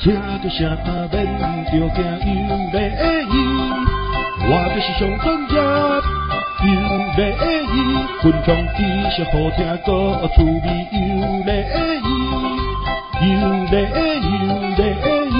[0.00, 1.26] 车个声免
[1.64, 2.78] 着惊又礼
[3.26, 3.34] 仪，
[4.46, 5.58] 我就是上专业
[6.62, 6.70] 又
[7.16, 7.20] 礼
[7.66, 7.74] 仪，
[8.22, 8.78] 群众知
[9.10, 9.88] 识好听个
[10.36, 10.46] 趣味
[10.92, 10.96] 又
[11.42, 11.50] 礼
[12.06, 12.08] 仪，
[13.26, 13.34] 又
[13.64, 13.74] 礼
[14.22, 14.40] 又
[14.76, 14.80] 礼
[15.26, 15.36] 仪。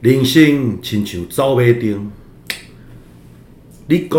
[0.00, 2.12] 人生亲像走马灯，
[3.88, 4.12] 你讲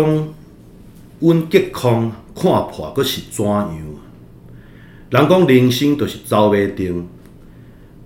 [1.20, 3.72] 阮吉康看破，阁是怎样？
[5.12, 7.06] 人讲人生就是走马灯，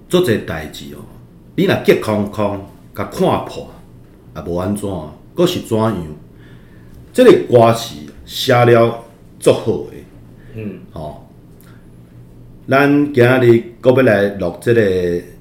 [0.08, 0.98] 做这代志哦。
[1.54, 3.70] 你若急空空，甲看破，
[4.34, 4.90] 也无安怎，
[5.32, 5.96] 阁是怎样？
[7.12, 7.94] 这个歌词
[8.24, 9.04] 写了
[9.38, 10.04] 足好诶。
[10.56, 11.22] 嗯，吼、哦，
[12.68, 14.82] 咱今日阁要来录即个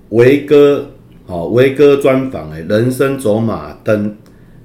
[0.09, 0.88] 维哥，
[1.25, 4.16] 吼维哥专访诶，人生走马灯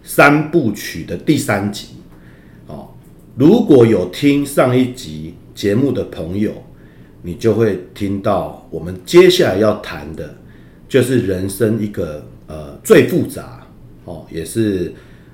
[0.03, 1.87] 三部曲的第三集。
[2.67, 2.91] 哦，
[3.37, 6.53] 如果有听上一集节目的朋友，
[7.23, 10.37] 你就会听到我们接下来要谈的，
[10.89, 13.67] 就是人生一个呃最复杂
[14.07, 14.93] 哦，也是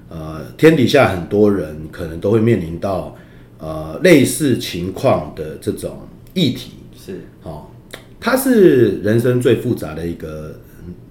[0.09, 3.17] 呃天底下很多人可能都会面临到
[3.59, 5.99] 呃类似情况的这种
[6.35, 7.67] 议题是哦，
[8.19, 10.59] 它是人生最复杂的一个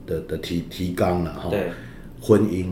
[0.05, 1.49] 的的提提纲了哈。
[1.49, 1.71] 对，
[2.19, 2.65] 婚姻，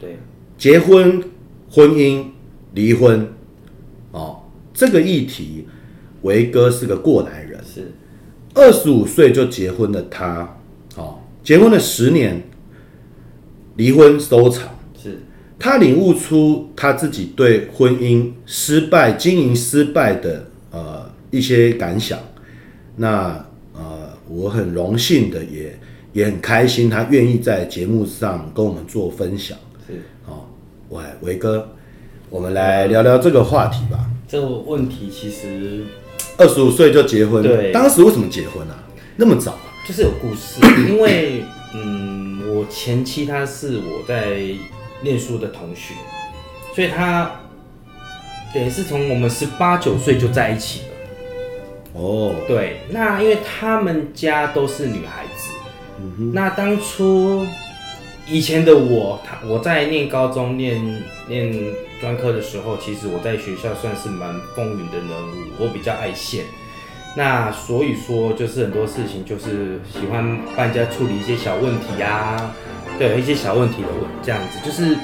[0.00, 0.16] 对，
[0.56, 1.20] 结婚、
[1.68, 2.26] 婚姻、
[2.74, 3.26] 离婚，
[4.12, 4.40] 哦，
[4.72, 5.66] 这个议题。
[6.24, 7.92] 维哥是个过来人，是
[8.54, 10.56] 二十五岁就结婚的他，
[10.96, 12.42] 哦，结婚了十年，
[13.76, 14.70] 离婚收场，
[15.02, 15.18] 是
[15.58, 22.18] 他领悟出他自己对婚姻失败、经营失败的呃一些感想。
[22.96, 25.78] 那呃，我很荣幸的也
[26.14, 29.58] 也很开心，他愿意在节目上跟我们做分享。
[29.86, 30.46] 是，哦，
[30.88, 31.68] 喂，维哥，
[32.30, 34.10] 我们来聊聊这个话题吧。
[34.26, 35.84] 这个问题其实。
[36.36, 38.74] 二十五岁就结婚，对，当时为什么结婚啊？
[39.16, 39.60] 那么早啊？
[39.86, 44.40] 就是有故事， 因为嗯，我前妻她是我在
[45.02, 45.94] 念书的同学，
[46.74, 47.30] 所以她
[48.52, 50.86] 等于是从我们十八九岁就在一起了。
[52.00, 55.50] 哦，对，那因为他们家都是女孩子，
[56.00, 57.46] 嗯哼，那当初
[58.26, 61.52] 以前的我，他我在念高中念念。
[62.00, 66.44] 专科的时候，其实我在学校算是蛮风云的人物，我比较爱现，
[67.16, 72.52] 那所以说就是很多事情就是喜欢帮人家处理一些小问题啊，
[72.98, 74.94] 对，一些小问题的问这样子，就是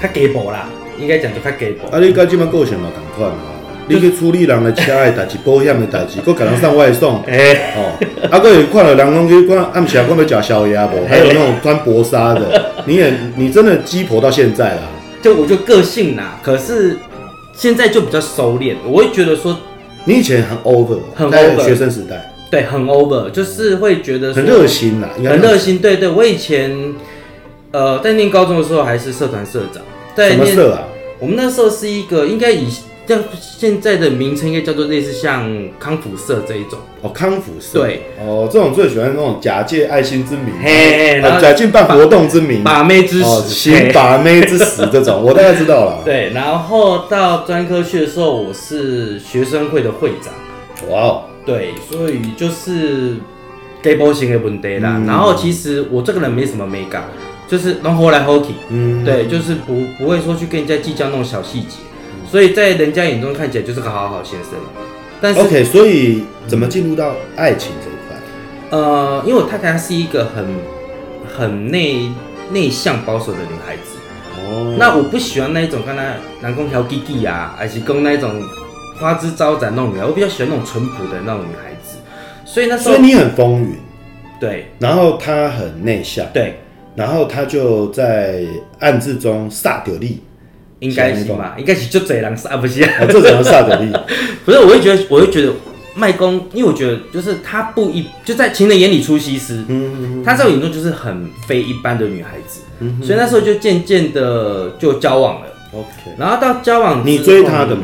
[0.00, 0.68] 他给薄啦，
[1.00, 1.88] 应该讲就他给薄。
[1.88, 3.42] 啊，你跟这么个性嘛，赶快嘛，
[3.86, 7.92] 你去处理人的车的代志、保险的代志，搁给人送外送，哎、欸，哦，
[8.30, 11.06] 啊，搁有看到人拢去看暗时啊，搁要吃宵夜不？
[11.06, 14.82] 还有那种穿薄纱的，你也你真的鸡婆到现在啦。
[15.20, 16.96] 就我就个性啦，可是
[17.52, 18.74] 现在就比较收敛。
[18.86, 19.54] 我会觉得说，
[20.06, 25.78] 你以前很 over，很 over，学生时代，对，很 over，就是会觉得很热心啦，很热心。
[25.78, 26.94] 对对，我以前
[27.72, 29.82] 呃在念高中的时候还是社团社长，
[30.14, 30.84] 在什么社啊？
[31.18, 32.66] 我们那时候是一个应该以。
[33.06, 35.46] 像现在的名称应该叫做类似像
[35.78, 36.78] 康复社这一种。
[37.02, 37.80] 哦，康复社。
[37.80, 38.02] 对。
[38.18, 46.02] 哦，这种最喜欢那种假借爱心之名，嘿，然后假借办活动之名，把妹之死，行把妹之死这种， 我大概知道了。
[46.04, 50.32] 对，然后到专科去的时候，我是学生会的会长。
[50.90, 53.16] 哇哦，对，所以就是
[53.82, 55.02] 给波型的问题啦。
[55.06, 57.04] 然后其实我这个人没什么美感，
[57.46, 61.76] 就是能活来活去，嗯，对，就是不不会说去跟人家计较那种小细节。
[62.34, 64.54] 所以在人家眼中看起来就是个好好先生，
[65.20, 68.76] 但是 OK，所以怎么进入到爱情这一块？
[68.76, 70.44] 呃，因为我太太她是一个很
[71.32, 72.10] 很内
[72.50, 73.96] 内向保守的女孩子，
[74.40, 76.02] 哦，那我不喜欢那一种跟她
[76.40, 78.42] 男公调弟弟啊，还是跟那一种
[78.98, 81.98] 花枝招展那种女孩，我比较喜欢那种淳朴的那种女孩子。
[82.44, 83.76] 所以那时候，所以你很风云，
[84.40, 86.58] 对，然后她很内向，对，
[86.96, 88.42] 然后她就在
[88.80, 90.20] 暗自中撒掉力。
[90.84, 93.06] 应该是吧，应该是就这样杀不是啊？
[93.08, 93.90] 这怎么杀的力？
[94.44, 95.52] 不是，我会觉得，我会觉得
[95.94, 99.64] 麦公，因为我觉得就是他不一，就在情人眼里出西施。
[99.68, 102.60] 嗯，他在我眼中就是很非一般的女孩子。
[102.80, 105.46] 嗯，所以那时候就渐渐的就交往了。
[105.72, 105.88] OK，
[106.18, 107.82] 然后到交往，你追他的吗？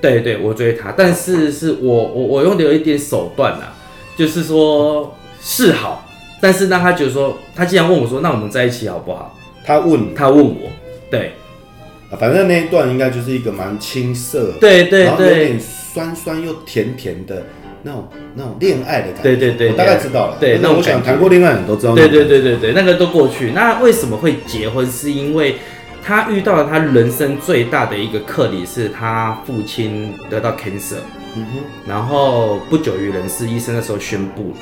[0.00, 3.72] 对对，我追他，但是是我我我用的有一点手段啊，
[4.16, 6.08] 就是说示好，
[6.40, 9.38] 但是让他觉得说，他既然问我说，那我们在一起好不好？
[9.64, 10.68] 他问，他问我，
[11.08, 11.34] 对。
[12.18, 17.44] 反正那一段应该就是一个蛮青涩，对对对，然后有点酸酸又甜甜的
[17.82, 19.22] 那种那种恋爱的感觉。
[19.22, 20.36] 对对对，我大概知道了。
[20.38, 21.94] 对，那我想谈过恋爱，你都知道。
[21.94, 23.52] 对对对对对，那个都过去。
[23.52, 24.86] 那为什么会结婚？
[24.86, 25.56] 是因为
[26.04, 30.96] 他遇到了他人生最大的一个课题，是他父亲得到 cancer。
[31.34, 34.56] 嗯哼，然后不久于人世，医生那时候宣布了。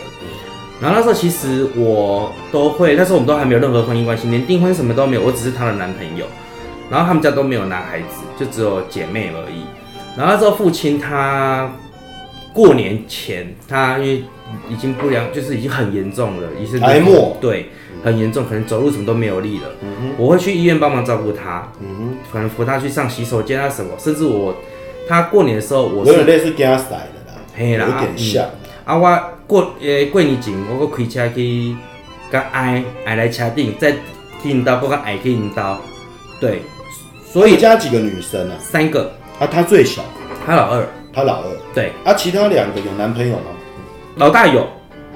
[0.81, 6.25] 然后那时候其实我都会，那时候我们都还没有任何婚姻关系，连订婚什么都没有，我只是她的男朋友。
[6.90, 9.64] 然后他们家都没有男孩子，就只有姐妹而已。
[10.16, 11.70] 然后那时候父亲他
[12.52, 14.25] 过年前，他因为
[14.69, 17.70] 已经不良，就是已经很严重了，已经癌末，对，
[18.02, 19.69] 很严重，可能走路什么都没有力了。
[19.82, 24.52] 嗯，我会去医院帮忙照顾他，嗯哼，可能扶他去上洗手间啊什么，甚至我
[25.08, 28.44] 他过年的时候，我有是点类似加塞的啦，嘿啦有点像。
[28.84, 31.76] 啊，我过呃过年前，我个开车去，
[32.32, 33.92] 甲爱爱来车顶，再
[34.42, 35.78] 去引导，我甲爱去引导，
[36.40, 36.62] 对，
[37.32, 38.56] 所以所以家几个女生啊？
[38.59, 40.03] 三个，啊，她最小，
[40.44, 41.47] 她老二，她老二。
[41.73, 43.44] 对，啊，其他两个有男朋友吗？
[44.17, 44.67] 老大有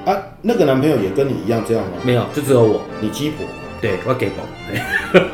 [0.06, 1.90] 啊，那个男朋友也跟你一样这样吗？
[2.05, 2.25] 没有？
[2.32, 3.44] 就只有我，你鸡婆，
[3.81, 4.44] 对我给过，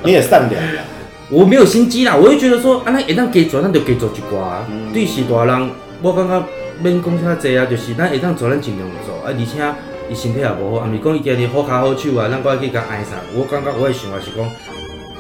[0.03, 0.83] 你也善良啦。
[1.31, 5.71] 我没有心机啦，我就觉得说，啊，那一旦给做，咱就给做一寡，嗯对是大人，
[6.03, 6.43] 我感觉
[6.83, 9.63] 免讲遐济啊，就是咱会当做，咱尽量做，啊，而且
[10.11, 14.51] 伊身体也无好，啊，毋是讲伊家己好骹好手啊，咱过来去甲爱啥，我感觉我的想法是讲，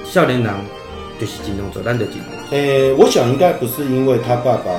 [0.05, 0.53] 少年人
[1.21, 2.57] 就是金融做，咱就尽量做。
[2.57, 4.71] 诶、欸，我想应该不是因为他爸爸，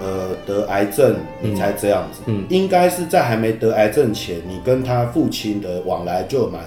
[0.00, 6.62] 呃，得癌症你才这样子，嗯嗯应该是在还没得癌症前，你跟他父亲的往来就蛮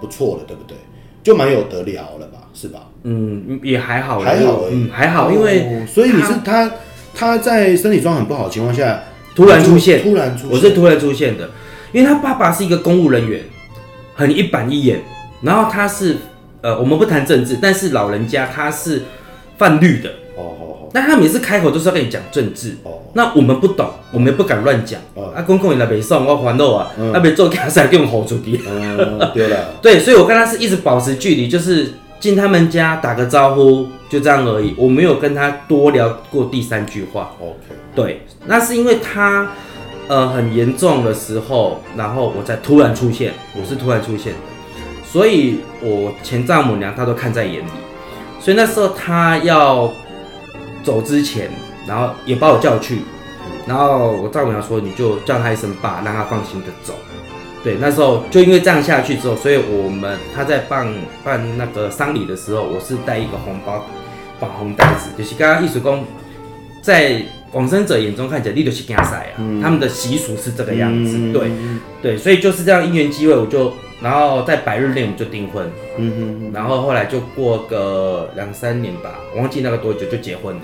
[0.00, 0.76] 不错了，对不对？
[1.22, 2.80] 就蛮有得聊了吧，是吧？
[3.04, 6.68] 嗯，也还好，还好而已，嗯，还好，因为、哦所以你是他
[7.14, 9.00] 他在身体状况很不好的情况下
[9.36, 11.48] 突然出现，突然出现，我是突然出现的，
[11.92, 13.40] 因为他爸爸是一个公务人员，
[14.14, 15.00] 很一板一眼，
[15.42, 16.16] 然后他是
[16.62, 19.02] 呃，我们不谈政治，但是老人家他是
[19.58, 23.00] 泛绿的，哦哦哦，但他每次开口都是要跟你讲政治，哦。
[23.14, 27.12] 那我们不懂，我们也不敢乱讲，嗯啊，公公也来北送我还肉啊，嗯。
[27.12, 37.32] 啊，别做假赛给我们吼出去， 嗯，对了， 对，所以我跟他是一直保持距离，就是进他们家打个招呼，就这样而已，我没有跟他多聊过第三句话。
[37.40, 37.56] OK，
[37.94, 39.50] 对，那是因为他
[40.08, 44.38] 呃很严重的时候，然后我才突然出现，我是突然出现的，
[45.12, 47.70] 所以我前丈母娘她都看在眼里，
[48.40, 49.92] 所以那时候她要
[50.82, 51.50] 走之前，
[51.86, 53.00] 然后也把我叫去，
[53.66, 56.94] 然后我丈母娘说你就叫她一声爸，让她放心的走。
[57.62, 60.92] 对，那时候就因为这样下去之后，所以我们他在办
[61.22, 63.84] 办那个丧礼的时候，我是带一个红包，
[64.40, 66.04] 绑红袋子，就是刚刚艺术工
[66.80, 67.22] 在
[67.52, 71.50] 往生者眼中看起来，你就是惊赛啊，他们的习俗是这个样子，嗯对
[72.02, 80.62] 对，所以就是这样因缘机会，我就然后在百日内我们就订婚，嗯嗯然后后来就过个两三年吧，我忘记那个多久就结婚了，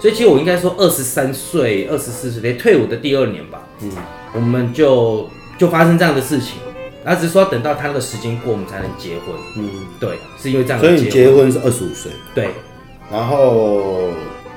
[0.00, 3.90] 所以其实我应该说二十三岁、二十四岁，连退伍的第二年吧，嗯。
[4.32, 5.28] 我们就
[5.58, 6.60] 就发生这样的事情，
[7.04, 9.34] 然后只是说等到他那个时间过，我们才能结婚。
[9.56, 10.78] 嗯，对，是因为这样。
[10.78, 12.50] 所以你结婚是二十五岁，对，
[13.10, 14.10] 然后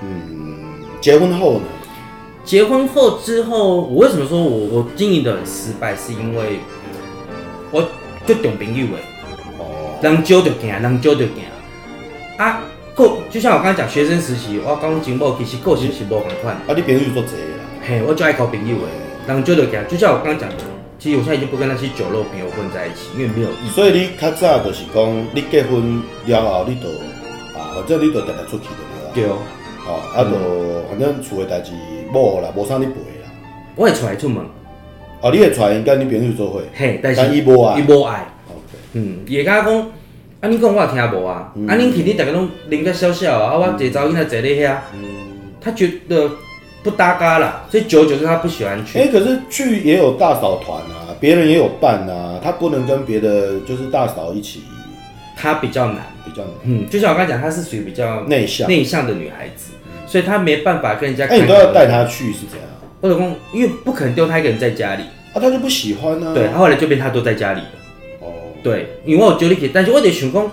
[0.04, 1.66] 嗯，结婚后呢？
[2.46, 6.60] 结婚后之后，我为什么说我我经营的很失败，是因为
[7.72, 7.84] 我
[8.26, 9.02] 就重朋友诶，
[9.58, 11.44] 哦，人少就行，人少就行
[12.38, 12.62] 啊。
[12.96, 18.86] 个就像我刚才讲，学生时期我讲情某其实个性是无共款，啊，你朋友做这个啦，嘿，我就爱交朋友诶，
[19.28, 19.88] 人少就行。
[19.90, 20.48] 就像我刚刚讲，
[21.00, 23.70] 其实我现在已经不跟那些酒肉朋友混在一起，因为没有意义。
[23.72, 26.88] 所以你较早就是讲，你结婚了后，你就
[27.58, 29.10] 啊，反正你就定定出去就对啦。
[29.16, 29.26] 对，
[29.90, 31.72] 哦，啊，就反正厝的代志
[32.14, 32.94] 无啦，无啥你陪
[33.26, 33.26] 啦。
[33.76, 34.46] 我会出来出门，
[35.24, 38.28] 哦，你会带因跟你朋友做伙，嘿，但是但伊无爱伊无爱。
[38.92, 39.80] 嗯，伊甲我讲，
[40.42, 45.00] 啊，你讲我也听无啊，啊，恁去你大家拢啉个笑笑啊，啊，我一个查某囡仔坐咧遐，嗯，
[45.62, 46.30] 他觉得
[46.84, 49.00] 不搭嘎啦，所以久而久之他不喜欢去。
[49.00, 54.62] 哎，可是去也有大嫂团啊，别人也有伴啊，他不能跟别的就是大嫂一起，
[55.38, 58.68] 他比较难，比较难嗯，就像我刚才讲，她是属于比较内向。
[58.68, 59.72] 内向的女孩子，
[60.06, 61.26] 所以她没办法跟人家。
[61.28, 62.68] 哎，你都要带他去是怎样？
[63.04, 66.34] 我老公因为不可能丢他一个人在家里，啊，他就不喜欢啊。
[66.34, 67.68] 对，他后来就变他都在家里了。
[68.22, 68.32] 哦，
[68.64, 70.50] 对，因为我有揪你去，但是我得想讲，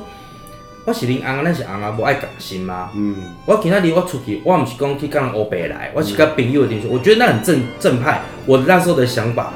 [0.85, 2.90] 我是恁翁，咱是翁啊，无爱讲心吗？
[2.97, 3.14] 嗯，
[3.47, 8.21] 我今仔日我出去，我毋是讲去跟人欧北来，我是跟朋友的点，我觉得那很正正派。
[8.47, 9.52] 我那时候的想法，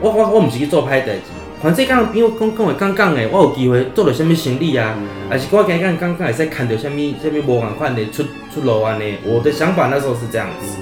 [0.00, 1.24] 我我我毋是去做歹代志，
[1.62, 4.96] 反正跟人朋友讲讲的讲讲的，我有机会做到什么生意啊，
[5.28, 8.22] 还是我今日讲讲会使看到什么什么无共款的出
[8.54, 9.18] 出路安尼。
[9.26, 10.78] 我的想法那时候是这样子，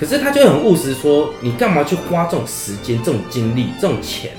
[0.00, 4.30] 可是他就很务实说，你干嘛去花这种时间、这种精力、这种钱，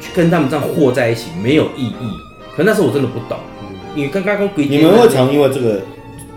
[0.00, 2.10] 去跟他们这样和在一起，没有意义。
[2.56, 3.38] 可那时候我真的不懂，
[3.94, 5.80] 因为刚刚跟鬼你们会常因为这个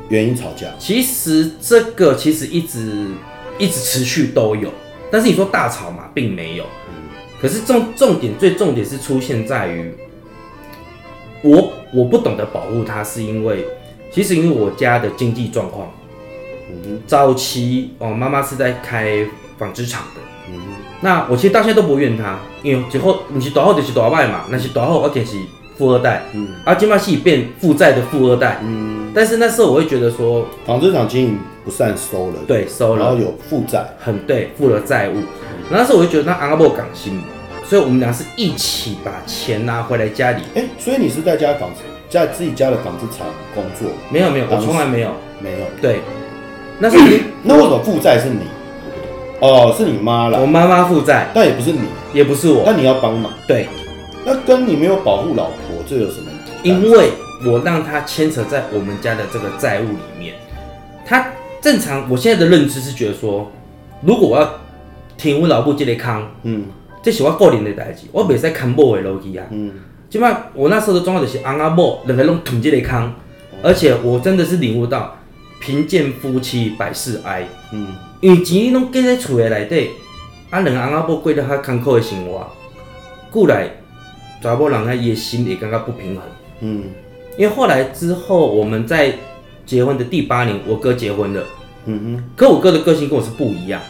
[0.07, 0.67] 原因吵架？
[0.77, 3.07] 其实这个其实一直
[3.57, 4.69] 一直持续都有，
[5.09, 6.65] 但是你说大吵嘛，并没有。
[7.41, 9.91] 可是重重点最重点是出现在于
[11.41, 13.65] 我我不懂得保护他，是因为
[14.11, 15.91] 其实因为我家的经济状况
[16.83, 19.25] 哼，早期哦，妈妈是在开
[19.57, 20.21] 纺织厂的。
[20.51, 20.59] 嗯，
[21.01, 25.37] 那我其实到现在都不怨他，因为最后你是大好就是大坏嘛，那是大好而且是
[25.77, 35.15] 富二代，嗯，而今麦是变负债的富二代，嗯，但是那时候我会觉得说，纺织厂经营不善收了，对，收了，然后有负债，很对，负了债务，
[35.69, 37.21] 那时候我就觉得那阿伯港心，
[37.63, 40.41] 所以我们俩是一起把钱拿回来家里。
[40.55, 43.87] 哎、欸，所以你是在家纺织，在自己家的纺织厂工作？
[44.11, 45.65] 没有没有，我从来没有，没有。
[45.79, 45.99] 对，
[46.79, 48.39] 那是你那为什么负债是你？
[49.41, 50.39] 哦，是你妈啦。
[50.39, 51.79] 我妈妈负债，但也不是你，
[52.13, 53.31] 也不是我，那你要帮忙。
[53.47, 53.67] 对，
[54.25, 56.29] 那跟你没有保护老婆这有什么？
[56.63, 57.11] 因为
[57.45, 60.33] 我让他牵扯在我们家的这个债务里面。
[61.05, 61.25] 他
[61.61, 63.49] 正常，我现在的认知是觉得说，
[64.01, 64.49] 如果我要
[65.17, 66.65] 听我老婆这个康，嗯，
[67.01, 69.45] 这是我个人的代志，我袂使扛某的逻辑啊。
[69.51, 69.71] 嗯，
[70.09, 73.13] 起码我那时候的状况就是翁阿某两个拢捅这个康，
[73.63, 75.17] 而且我真的是领悟到
[75.59, 77.47] 贫贱夫妻百事哀。
[77.71, 77.95] 嗯。
[78.21, 79.91] 因为钱拢计在厝的内底，
[80.49, 82.45] 啊，两个翁仔某过着较艰苦的生活，
[83.31, 83.69] 过来
[84.43, 86.23] 查某人啊，伊诶心也感觉不平衡。
[86.59, 86.83] 嗯，
[87.37, 89.13] 因为后来之后，我们在
[89.65, 91.43] 结婚的第八年，我哥结婚了。
[91.85, 93.81] 嗯哼，可我哥的个性跟我是不一样。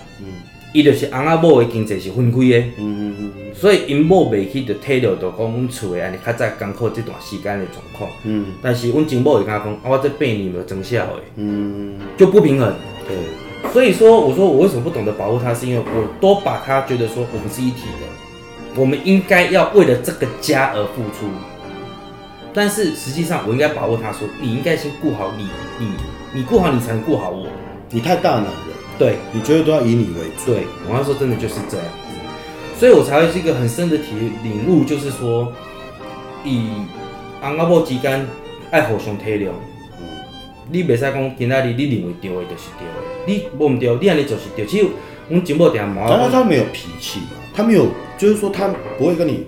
[0.69, 2.57] 嗯，伊就是翁仔某的经济是分开的。
[2.77, 3.53] 嗯嗯嗯嗯。
[3.53, 8.09] 所以因某袂去就体谅到讲阮厝的安尼较早艰苦这段时间的状况。
[8.23, 8.45] 嗯。
[8.61, 11.21] 但是阮前某会跟他讲，啊，我这八年没有增效的。
[11.35, 11.99] 嗯。
[12.17, 12.73] 就不平衡。
[13.07, 13.17] 对。
[13.73, 21.27] 所以说，我说我为什么不懂得保护他，是因为我都把他觉得说我们是一体的，我们应该要为了这个家而付出。
[22.53, 25.91] 但是实际上，我应该保护他说，你应该先顾好你，你
[26.33, 27.47] 你顾好你才能顾好我。
[27.89, 28.68] 你太大男人，
[28.99, 30.51] 对，你觉得都要以你为主。
[30.51, 34.07] 对，我要说真的就是这样子，所以我才会是一个很深的体
[34.43, 35.53] 领悟，就是说，
[36.43, 36.67] 以
[37.41, 38.27] 翁仔某之间
[38.69, 39.47] 爱互相体谅。
[40.71, 42.93] 你袂使讲今仔日你认为对的，就是对的。
[43.25, 44.65] 你无唔对，你安尼就是对。
[44.65, 44.89] 只有
[45.29, 47.21] 我们前某点毛，但是他没有脾气，
[47.55, 47.87] 他没有，
[48.17, 49.47] 就是说他不会跟你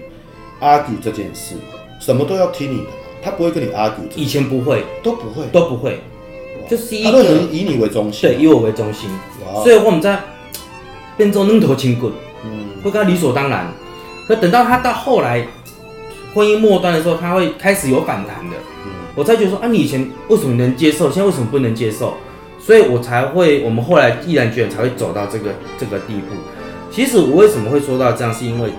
[0.62, 1.55] argue 这件事，
[2.00, 2.89] 什么都要听你的，
[3.22, 4.08] 他不会跟你 argue。
[4.15, 6.00] 以前不会，都不会，都不会，
[6.71, 9.09] 就是一个以你为中心，对，以我为中心。
[9.61, 10.17] 所以我们在
[11.17, 12.13] 变做愣头青棍，
[12.45, 13.67] 嗯，会跟他理所当然。
[14.25, 15.45] 可等到他到后来
[16.33, 18.55] 婚姻末端的时候，他会开始有反弹的。
[19.15, 22.13] 我才觉得说啊，你以前为什么能接受，现在为什么不能接受？
[22.57, 26.35] 所以我才会，我们后来毅然决然才会走到这个这个地步。
[26.89, 28.71] 其实我为什么会说到这样，是因为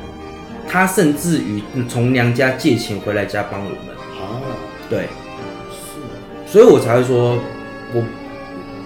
[0.67, 3.77] 他甚至于从娘家借钱回来家帮我们
[4.19, 4.41] 啊，
[4.89, 5.01] 对，
[5.71, 7.37] 是，所以我才会说，
[7.93, 8.03] 我，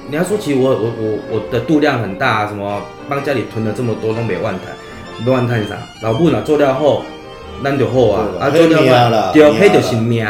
[0.08, 4.75] 你要说其实我我我我的度量很大，啊什么帮家里囤了这么多都没万谈，
[5.25, 7.02] 没万谈啥，老母呐做掉后。
[7.64, 10.26] 咱就好啊，啊做了嘛，对，迄就是命。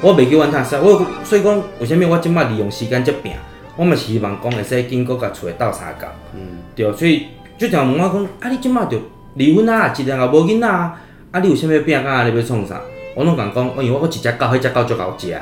[0.00, 3.32] 我袂去怨他，我所以讲，为虾米我即摆利用时间遮拼？
[3.76, 6.08] 我嘛是希望讲会使经过甲厝诶斗相共。
[6.32, 7.26] 嗯，对，所以
[7.58, 8.98] 就常问我讲，啊，你即摆就
[9.34, 10.98] 离婚啊，一两个无囡仔啊，
[11.32, 12.26] 啊，你有啥物拼啊？
[12.26, 12.80] 你要创啥？
[13.14, 15.36] 我拢共讲，因为我一只狗，迄只狗足好食。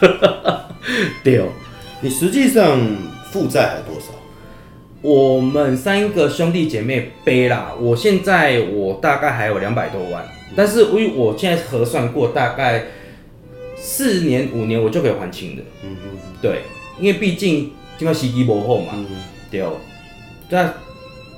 [1.22, 1.42] 对，
[2.00, 2.78] 你实际上
[3.32, 4.12] 负债还多少？
[5.02, 10.26] 我们三个兄弟姐妹背啦，我现在我大概还有两百多万。
[10.56, 12.84] 但是因为我现在核算过，大概
[13.76, 15.62] 四年五年我就可以还清的。
[15.84, 16.62] 嗯嗯，对，
[16.98, 18.92] 因为毕竟这个时机不好嘛。
[18.94, 19.06] 嗯，
[19.50, 19.62] 对。
[20.48, 20.74] 但，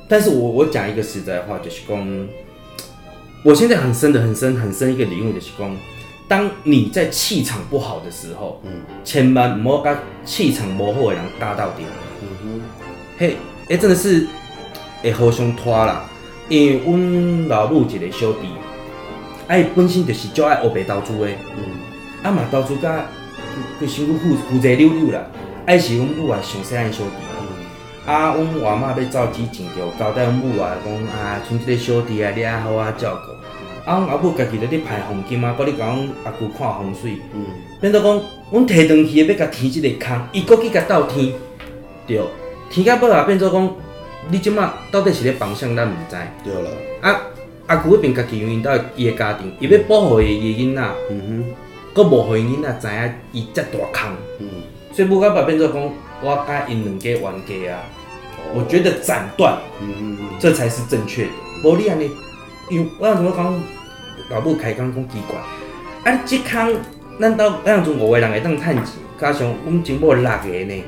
[0.07, 2.29] 但是我我讲一个实在话，就是讲，
[3.43, 5.77] 我现在很深的、很深、很深一个领悟，就是讲，
[6.29, 8.71] 当你在气场不好的时候，嗯，
[9.03, 11.83] 千万不要跟气场不好的人搭到底。
[12.21, 12.61] 嗯哼，
[13.19, 13.37] 嘿，
[13.71, 14.27] 哎，真的是
[15.03, 16.05] 会互相拖啦，
[16.51, 18.49] 因为阮老母一个小弟。
[19.47, 21.65] 哎，本身就是足爱黑白投资的，嗯，
[22.23, 23.07] 啊嘛投资甲
[23.81, 25.25] 佢身躯负负债溜溜啦。
[25.65, 33.28] 爱是阮母啊上细汉小弟，嗯、啊，阮外妈要走之前就交代阮母啊讲啊，像即个小弟啊，你爱好啊照顾。
[33.89, 37.43] 啊，阮阿母家己在咧排黄金啊，搁咧甲阮阿舅看风水，嗯，
[37.81, 41.33] 变做讲，阮提转去要甲填即个坑，伊搁去甲斗填，
[42.07, 42.21] 对，
[42.69, 43.71] 填到尾啊，变做讲，
[44.31, 46.17] 你即马到底是咧帮啥，咱毋知。
[46.45, 47.19] 对了，啊。
[47.67, 51.45] 阿舅迄边家己因到伊个家庭，伊要保护伊个囡仔，嗯哼，
[51.93, 54.49] 搁无互伊囡仔知影伊遮大坑，嗯，
[54.91, 55.83] 所以不甲爸变做讲，
[56.23, 57.85] 我甲因两家冤家啊，
[58.39, 61.31] 哦、我觉得斩断，嗯嗯嗯，这才是正确的。
[61.63, 62.11] 无你安尼，
[62.71, 63.63] 因为我怎么讲，
[64.31, 66.77] 老母开讲讲奇怪，啊，即空
[67.19, 68.85] 难道咱种五个人会当趁钱？
[69.21, 70.85] 加上阮前某六个呢，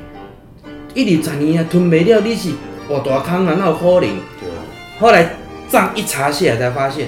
[0.93, 2.49] 一二十年啊吞袂了，你是
[2.89, 4.09] 偌大空啊，哪有可能？
[4.39, 4.49] 对，
[4.99, 5.29] 后来。
[5.71, 7.07] 账一查下来，才发现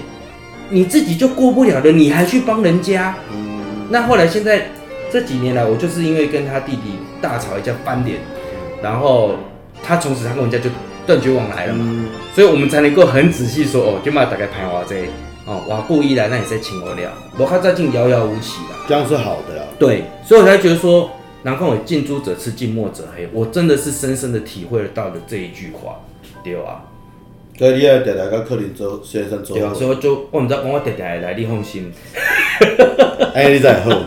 [0.70, 3.14] 你自己就过不了了，你还去帮人家。
[3.30, 3.60] 嗯。
[3.90, 4.70] 那后来现在
[5.12, 8.20] 这几年来，我就是因为跟他弟弟大吵一架翻脸，
[8.82, 9.36] 然后
[9.84, 10.70] 他从此他跟人家就
[11.06, 14.96] 断绝往来了嘛，嗯所以我们才能够很仔细说哦，就嘛大概排我这
[15.46, 18.78] 哦，我故意来，那你再请我聊，我看，再进遥遥无期了。
[18.88, 19.64] 这样是好的呀。
[19.78, 21.10] 对，所以我才觉得说，
[21.44, 26.00] 然后我近朱者赤，近墨者黑，我真的是深深的体会到了这一句话，
[26.44, 26.86] 对啊，
[27.58, 31.92] 所以你要常常跟克林周先生做对啊，所以我就我唔知讲，我常常会来，你放心。
[33.36, 33.92] 哎，你真好。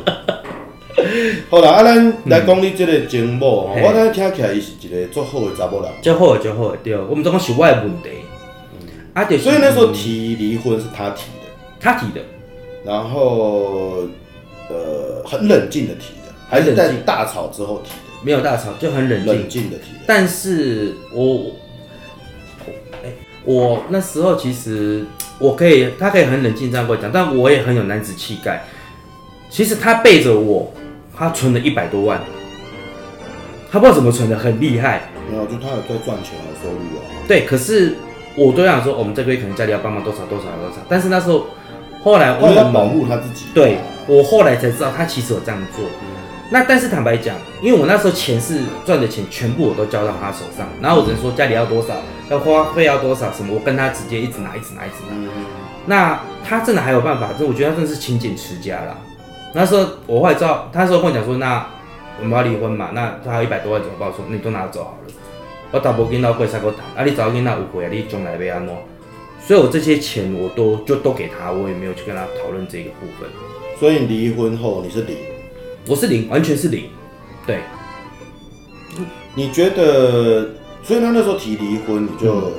[1.51, 3.83] 好啦，啊，咱来讲你这个情某，嘿。
[3.85, 8.09] 我刚听起来伊是一个足好的查某人，就好就好，对，我们总讲是我的问题，
[9.39, 11.49] 所以那时候提离婚是他提的，
[11.81, 12.21] 他提的，
[12.85, 14.07] 然后
[14.69, 17.97] 呃很冷静的提的，还是在大吵之后提的？
[18.23, 20.01] 没有大吵，就很冷静，冷静的提的。
[20.07, 21.53] 但是我，我，
[23.05, 23.13] 哎，
[23.45, 25.05] 我那时候其实
[25.39, 28.65] 我可以，他可以很冷静这样跟我讲，但我也很有男子气概。
[29.49, 30.73] 其实他背着我，
[31.17, 32.21] 他存了一百多万，
[33.71, 35.09] 他不知道怎么存的，很厉害。
[35.31, 37.05] 没有，就他有在赚钱的收入啊。
[37.29, 37.97] 对，可是
[38.37, 40.77] 我都想说，我们这个月可能家里要帮忙多少多少多少。
[40.89, 41.47] 但是那时候，
[42.03, 45.85] 后来我为了保护他自己，对我后来才知道，他其实有这样做。
[46.49, 51.95] 那但是坦白讲，因为我那时候钱是赚的钱，全部我都交到他手上，然后我只能说家里要多少，
[52.31, 55.11] 要花费要多少什么，我跟他直接一直拿，一直拿，一直拿。
[55.11, 55.29] 嗯，
[55.87, 58.97] 那他真的还有办法，这我觉得他真的是勤俭持家啦。
[59.55, 61.67] 那时候我后来知道，他那时候跟我讲说，那
[62.21, 64.09] 我们要离婚嘛，那他还有一百多万怎么办？
[64.09, 65.13] 我说那你都拿走好了，
[65.73, 68.75] 我打波跟到贵三个谈，啊你找跟那五回啊，你将来要安怎？
[69.47, 73.29] 所以我这些钱我都就都给他，我也没有去跟他讨论这个部分。
[73.79, 75.17] 所以离婚后你是零，
[75.87, 76.85] 我是零，完全是零，
[77.47, 77.61] 对。
[79.35, 80.49] 你觉得？
[80.83, 82.53] 所以他那时候提离婚，你就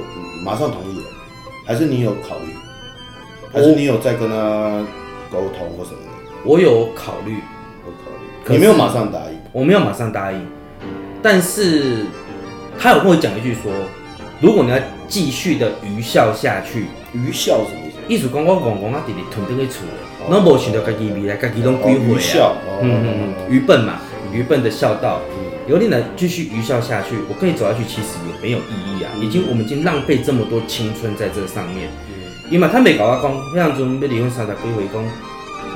[0.46, 1.06] 马上同意了，
[1.66, 2.54] 还是你有考虑？
[3.52, 4.86] 还是你有在跟他
[5.32, 6.12] 沟通或什么的？
[6.44, 7.38] 我有考虑，
[7.86, 9.40] 我考虑，你没有马上答应。
[9.54, 10.46] 我没有马上答应，
[11.24, 12.06] 但是
[12.80, 13.72] 他有跟我讲一句说，
[14.40, 17.98] 如果你要继续的愚孝下去，愚孝什么意思？
[18.08, 23.96] 意思讲我公公啊弟弟囤在去厝的，拢无想到家己未来，家己拢归回愚孝啊，嗯嗯嗯，愚笨嘛，
[24.32, 25.20] 愚笨的孝道。
[25.68, 29.12] 有点难继续愚孝下去，我跟你走下去，其实也没有意义啊！
[29.20, 31.90] 已经我们已经浪费这么多青春在这上面。
[32.50, 35.04] 因为他没跟我讲，那样子要离婚三十几回，讲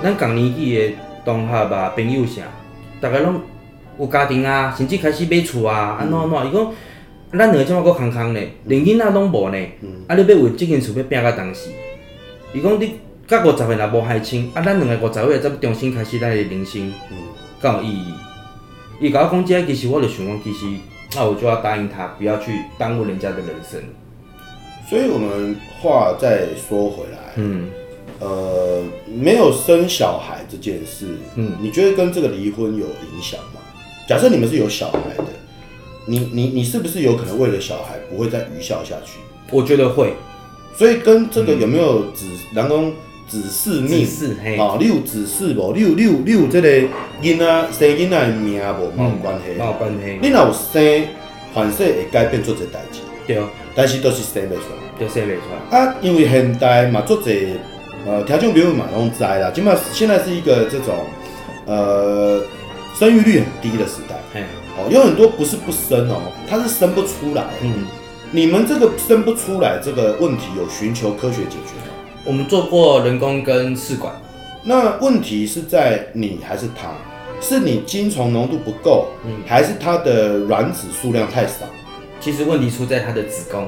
[0.02, 0.94] 咱同年纪的
[1.26, 2.44] 同学啊、朋友啥，
[3.02, 3.42] 大家拢
[4.00, 6.48] 有家庭啊，甚至开始买厝啊，安怎安怎？
[6.50, 6.72] 伊讲
[7.32, 9.58] 咱两个这么搁空空呢，连囡仔拢无呢，
[10.08, 11.70] 啊你要为这件事要拼到当时？
[12.54, 16.92] 伊讲你甲五十岁也无害亲，啊咱两个五十岁再重新开始咱的人生，
[17.62, 18.14] 更有意义。
[19.00, 20.66] 伊甲我讲这，其实我就想讲，其实
[21.16, 23.80] 那我就要答应他，不要去耽误人家的人生。
[24.90, 27.70] 所以我们话再说回来，嗯，
[28.20, 33.62] 呃，没有生小孩这件事，嗯，你觉得跟这个离婚有影响吗？
[34.06, 35.26] 假设你们是有小孩的，
[36.06, 39.20] 你你你是不是有可能为了小孩不会再愚孝下去？
[39.52, 40.14] 我觉得会。
[40.76, 42.92] 所以跟这个有没有子，人讲
[43.28, 45.74] 子嗣命，子嗣嘿，啊，你有子嗣无？
[45.76, 46.70] 你有你有你有这个
[47.22, 48.92] 囡仔生囡仔的命无？
[48.96, 50.20] 没有关系，没有关系。
[50.22, 51.08] 你若有生，
[51.54, 53.02] 凡事会改变做这代志。
[53.28, 53.38] 对，
[53.76, 54.98] 但是都是生不出来。
[54.98, 55.78] 对，生不出来。
[55.78, 57.30] 啊，因为现代嘛，做者
[58.08, 60.96] 呃，听众朋友嘛拢知啦，起码现在是一个这种
[61.66, 62.42] 呃
[62.98, 64.16] 生育率很低的时代。
[64.76, 67.46] 嘿，哦，有很多不是不生哦，它是生不出来。
[67.62, 67.86] 嗯，
[68.32, 71.94] 你们这个生不出来这个问题有寻求科学解决吗？
[72.24, 74.14] 我们做过人工跟试管。
[74.64, 76.92] 那问题是在你还是他？
[77.42, 81.66] 是你精虫浓度不够，嗯，还是他的卵子数量太少？
[82.20, 83.68] 其实问题出在他的子宫，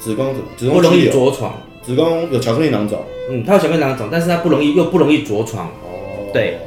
[0.00, 0.34] 子宫？
[0.56, 1.54] 子宫不容易着床。
[1.80, 2.98] 子宫有巧克力囊肿。
[3.30, 5.68] 嗯，他有巧克力囊肿，但是他不容易又不容易着床。
[5.68, 6.58] 哦，对，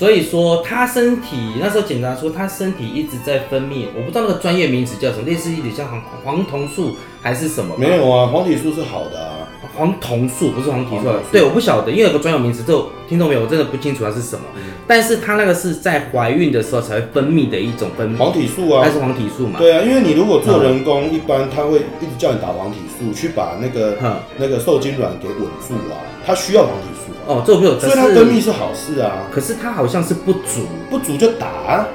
[0.00, 7.76] 所以说他身体那时候检查说他身体一直在分泌，我不知道那个专业名词叫什么，类似一点像黄黄酮素还是什么？
[7.76, 9.36] 没有啊，黄体素是好的啊。
[9.76, 12.72] 黄酮素不是黄体素，素对，我不晓得，因为有个专有名词，这
[13.06, 14.42] 听懂没有我真的不清楚它是什么。
[14.56, 19.58] 嗯、但是它那个是在怀孕的时候才会分泌的一种分泌黄体素啊，还是黄体素嘛？
[19.58, 26.88] 对啊，因为你如果做人工，嗯、一般他会一直叫你打黄体素，去把那个、嗯、那个受精卵给稳住啊，它需要黄体。
[27.30, 29.28] 哦，这我不有，所以它分泌是好事啊。
[29.32, 31.88] 可是它好像是不足，不足就打、啊、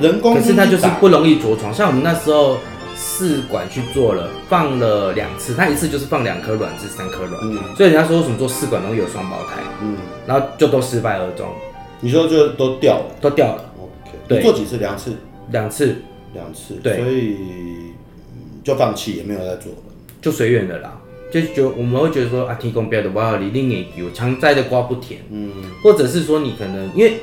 [0.00, 2.58] 人工，可是它就是不容易着床，像我们那时候。
[3.02, 11.48] 试管去做了，放了两次，他一次就是放两颗卵至三颗卵，嗯，所以人家说为什么做试管容易有双胞胎，嗯，然后就都失败而终。
[12.00, 13.64] 你说就都掉了，都掉了。
[13.78, 14.76] OK，对，你做几次？
[14.76, 15.16] 两次，
[15.50, 15.96] 两次，
[16.34, 17.38] 两次，对，所以
[18.62, 19.78] 就放弃，也没有再做了，
[20.20, 20.92] 就随缘的啦。
[21.30, 25.50] 就觉我们会觉得说啊，天公伯的不要理，另眼有强摘的瓜不甜，嗯，
[25.82, 27.20] 或者是说你可能因为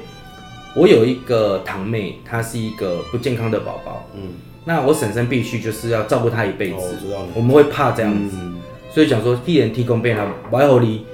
[0.75, 4.21] 我有一个堂妹，她是一个不健康的宝宝，嗯。
[4.65, 6.75] 那我婶婶必须就是要照顾她一辈子。
[6.75, 7.25] 哦，我知道。
[7.33, 8.55] 我们会怕这样子，嗯
[8.89, 11.05] 所以讲说，既然提供变了，不要你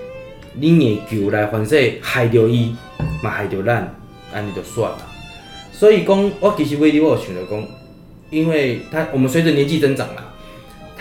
[0.54, 2.76] 你研究来反正害着伊，
[3.22, 3.94] 嘛害着咱，
[4.34, 4.98] 安尼就算了。
[5.72, 7.64] 所以讲，我其实为你我有想着讲，
[8.30, 10.33] 因为他我们随着年纪增长啦，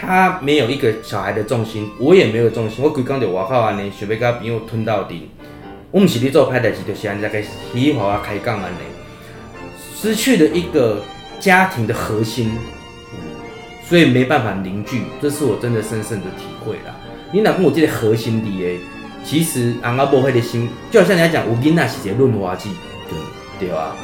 [0.04, 5.30] 他没有一个小孩的重心，我也没有重心，我规工就外口安尼，想要甲朋友吞到底。
[5.92, 8.78] 我唔是你做歹代志，就是安尼在个嘻嘻哈哈开杠安尼，
[9.94, 11.04] 失去了一个
[11.38, 12.50] 家庭的核心。
[13.84, 16.96] 所以没办法凝聚，这是我真的深深的体会啦。
[17.30, 18.80] 你哪跟我这个核心里诶，
[19.22, 22.70] 其实阿阿伯会的心，就好像人家讲，有囡仔是一个润滑剂，
[23.08, 23.94] 对对啊？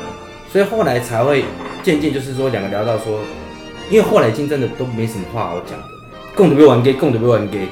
[0.53, 1.45] 所以后来才会
[1.83, 3.19] 渐渐就是说，两个聊到说，
[3.91, 5.85] 因为后来已经真的都没什么话好讲的，
[6.37, 7.69] 共同要玩 gay，共同要玩 gay，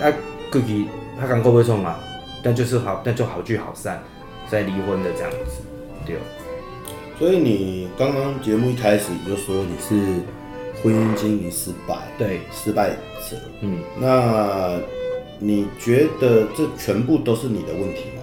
[0.00, 0.12] 啊，
[0.50, 0.86] 过去
[1.20, 1.96] 他刚够会冲嘛，
[2.42, 4.02] 但就是好，但就好聚好散，
[4.50, 5.62] 再离婚的这样子，
[6.06, 6.16] 对。
[7.18, 10.22] 所以你刚刚节目一开始你就说你是。
[10.82, 14.78] 婚姻经营失败，对，失败者，嗯，那
[15.38, 18.22] 你觉得这全部都是你的问题吗？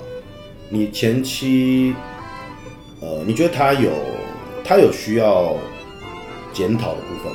[0.70, 1.96] 你前妻，
[3.00, 3.90] 呃，你觉得他有
[4.64, 5.56] 他有需要
[6.54, 7.32] 检讨的部分？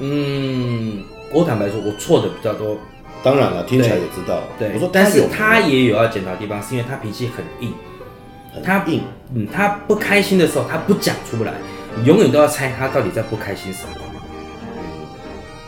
[0.00, 2.76] 嗯，我坦白说，我错的比较多。
[3.22, 4.42] 当然了，听起来也知道。
[4.58, 7.72] 对，我说，但是他也有要检讨的地方，是因为他脾气很硬，
[8.62, 9.02] 他硬，
[9.34, 11.52] 嗯，他不开心的时候，他不讲出来，
[11.96, 13.88] 你永远都要猜他到底在不开心什么。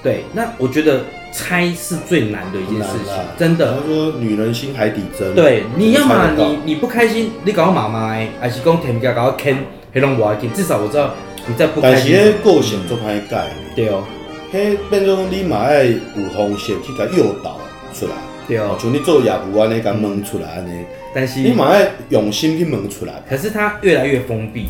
[0.03, 1.01] 对，那我觉得
[1.33, 3.75] 猜是最难的一件事情，真的。
[3.81, 5.35] 他说女人心海底针。
[5.35, 9.57] 对，你要么你你不开心，你搞我妈妈哎，还是讲天家搞我坑，
[9.93, 11.13] 黑龙我至少我知道
[11.49, 11.81] 你再不。
[11.81, 13.47] 但是个性做歹改。
[13.75, 14.05] 对哦。
[14.53, 17.61] 嘿，变做你嘛爱有风险去甲诱导
[17.93, 18.13] 出来。
[18.47, 18.77] 对哦。
[18.81, 20.85] 像你做业务安尼，甲问出来安尼。
[21.15, 21.41] 但是。
[21.41, 23.23] 你嘛爱用心去问出来。
[23.29, 24.67] 可是他越来越封闭。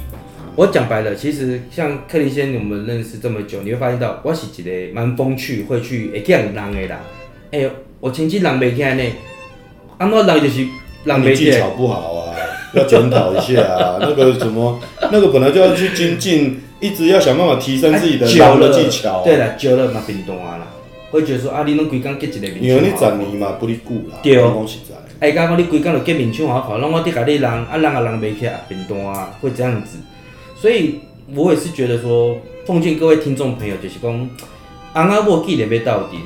[0.54, 6.90] 我讲白了，其实像克林先，我们认识这么久，你会发现到我是一个蛮风趣，会去会讲人的人。
[7.50, 9.04] 哎、欸，我前期人没起来呢，
[9.98, 10.66] 安怎人就是
[11.04, 11.56] 人没起来。
[11.56, 12.15] 技巧不好啊，
[12.76, 13.96] 要检讨一下啊。
[14.00, 14.78] 那个什么，
[15.10, 19.22] 那个本来就要去精进，一直要想办法提升自己的人的技巧、啊。
[19.24, 20.66] 对了，久了嘛变多啊啦，
[21.10, 22.62] 会觉得说啊，你拢规工结一个面。
[22.62, 24.18] 因为你十年嘛不离久啦。
[24.22, 24.64] 对哦。
[25.18, 29.98] 哎，刚刚你规工就结面相好看，拢我得甲你人，啊人啊人袂起啊变多啊，会这样子。
[30.60, 31.00] 所以，
[31.34, 32.36] 我也是觉得说，
[32.66, 34.30] 奉劝各位听众朋友，就是讲，
[34.92, 36.18] 安阿莫记得被到底，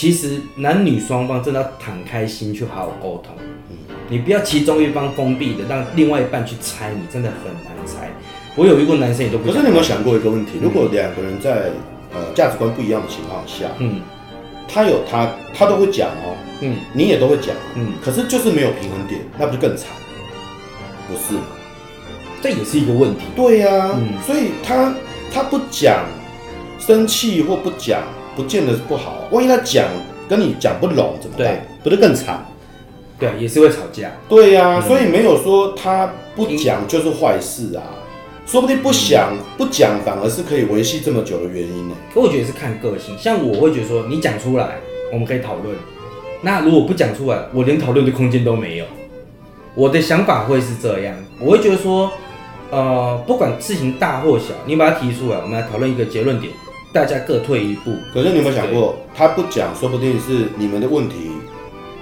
[0.00, 3.34] 其实男女双方真的要敞开心去好好沟通。
[3.68, 3.76] 嗯，
[4.08, 8.08] 你不要其中一方封闭的，让另外一半去猜，你真的很难猜。
[8.54, 9.50] 我有一个男生也都不。
[9.50, 10.52] 可是你有没有想过一个问题？
[10.62, 11.72] 如果两个人在
[12.14, 14.00] 呃价值观不一样的情况下，嗯，
[14.68, 19.88] 他有他，他都会讲哦，嗯，你也都会讲，嗯，可是就是没有平衡点，那不就更惨？
[21.08, 21.42] 不是吗。
[22.40, 23.22] 这也是一个问题。
[23.34, 24.94] 对呀、啊，嗯、所以他
[25.32, 26.04] 他不讲，
[26.78, 28.02] 生气或不讲，
[28.38, 29.26] 不见得是不好。
[29.32, 29.84] 万一他讲
[30.28, 31.66] 跟你讲不拢怎么办？
[31.82, 32.46] 对不是更惨？
[33.18, 34.12] 对，也是会吵架。
[34.28, 37.98] 对呀、啊，嗯、所以没有说他不讲就是坏事啊，嗯、
[38.46, 41.96] 说不定不想不讲反而是可以维系这么久的原因呢。
[42.14, 44.76] 可我觉得是看个性，像我会觉得说你讲出来
[45.12, 45.74] 我们可以讨论，
[46.42, 48.84] 那如果不讲出来，我连讨论的空间都没有。
[49.74, 52.10] 我的想法会是这样，我会觉得说。
[52.70, 56.52] 呃，不管事情大或小，你把它提出来，我们来讨论一个结论点，
[56.92, 57.92] 大家各退一步。
[58.12, 61.32] 可是你有没有想过，他不讲，说不定是你们的问题，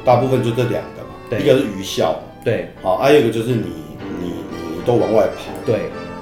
[0.05, 1.17] 大部分就这两个嘛。
[1.29, 3.65] 对，一个是愚孝，对，好，还有一个就是你
[4.21, 5.77] 你你都往外跑，对。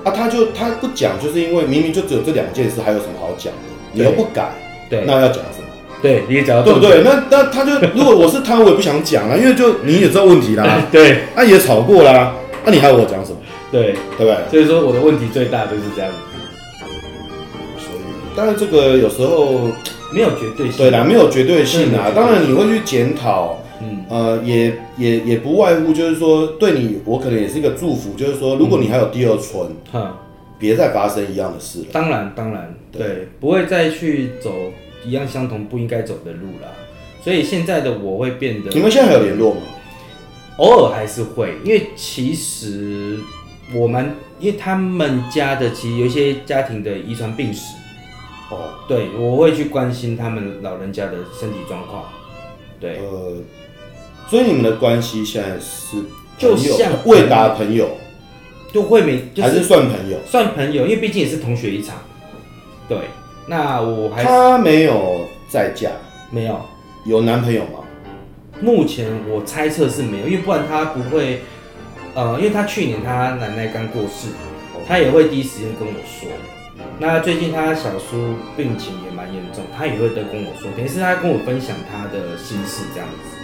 [0.04, 3.60] 啊，他就他不讲，就是因为明明就只有这两件事，还有什么好讲的？
[3.92, 4.50] 你又不改，
[4.90, 5.68] 对，那要讲什么？
[6.02, 7.02] 对，你也讲到对不对？
[7.02, 12.34] 那那他就如果我是他，我也不想讲啊，因为就你也知道问题啦， 对，啊也吵过啦，
[12.66, 13.38] 那你还要我讲什么？
[13.72, 14.36] 对，对不对？
[14.50, 16.16] 所以说我的问题最大就是这样子。
[18.34, 19.70] 所以，当然这个有时候
[20.12, 20.76] 没有绝对性。
[20.76, 22.10] 对啦，没有绝对性啊。
[22.14, 30.20] 当然你会去检讨，嗯，呃，也也也不外乎就是说，对你，我可能也是一个祝福，就是说，如果你还有第二春，哈，
[30.58, 31.86] 别再发生一样的事了。
[31.92, 34.50] 当然，当然，对，不会再去走
[35.04, 36.68] 一样相同不应该走的路了。
[37.22, 39.60] 所以现在的我会变得，你们现在还有联络吗？
[40.58, 43.18] 偶尔还是会，因为其实。
[43.74, 47.74] 我们因为他们家的其实有一些家庭的遗传病史，
[48.54, 52.04] 哦，对，我会去关心他们老人家的身体状况，
[52.80, 53.36] 对，呃，
[54.28, 55.98] 所以你们的关系现在是
[56.38, 57.88] 就像未达朋友，
[58.72, 61.96] 就会没，就是、还是算朋友，算朋友，因为毕竟也是同学一场，
[62.88, 62.98] 对，
[63.46, 65.90] 那我还他没有再嫁，
[66.30, 66.60] 没有，
[67.04, 67.80] 有男朋友吗？
[68.60, 71.40] 目前我猜测是没有，因为不然他不会。
[72.16, 74.28] 呃，因为他去年他奶奶刚过世，
[74.86, 76.28] 他也会第一时间跟我说，
[76.98, 83.36] 那最近他小叔病情也蛮严重，他也会都跟我说，等于是他跟我分享他的心事这样子。